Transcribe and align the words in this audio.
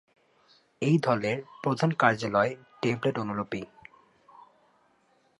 এই 0.81 0.95
দলের 0.97 1.37
প্রধান 1.63 1.89
কার্যালয় 1.93 2.51
টেমপ্লেটঅনুলিপি। 2.81 3.61